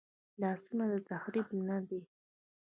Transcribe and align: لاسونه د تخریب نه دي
لاسونه 0.41 0.85
د 0.91 0.95
تخریب 1.09 1.47
نه 1.67 1.77
دي 1.87 2.01